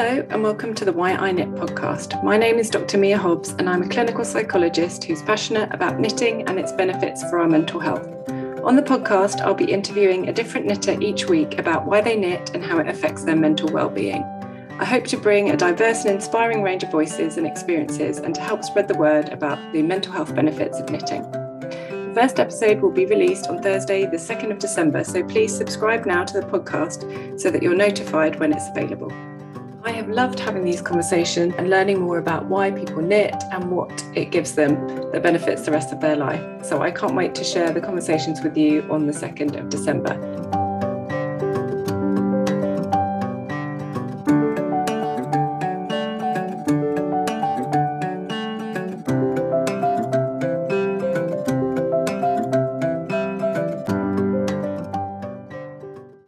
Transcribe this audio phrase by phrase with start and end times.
[0.00, 2.22] Hello, and welcome to the Why I Knit podcast.
[2.22, 2.98] My name is Dr.
[2.98, 7.40] Mia Hobbs, and I'm a clinical psychologist who's passionate about knitting and its benefits for
[7.40, 8.06] our mental health.
[8.62, 12.54] On the podcast, I'll be interviewing a different knitter each week about why they knit
[12.54, 14.22] and how it affects their mental well-being.
[14.78, 18.40] I hope to bring a diverse and inspiring range of voices and experiences and to
[18.40, 21.28] help spread the word about the mental health benefits of knitting.
[21.32, 26.06] The first episode will be released on Thursday, the 2nd of December, so please subscribe
[26.06, 29.12] now to the podcast so that you're notified when it's available.
[29.84, 34.04] I have loved having these conversations and learning more about why people knit and what
[34.14, 34.74] it gives them
[35.12, 36.42] that benefits the rest of their life.
[36.64, 40.67] So I can't wait to share the conversations with you on the 2nd of December.